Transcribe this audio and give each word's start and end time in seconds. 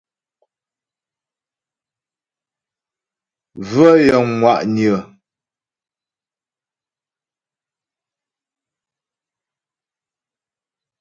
Bvə̂ 3.67 3.89
yəŋ 4.05 4.25
ŋwà'nyə̀. 4.39 4.99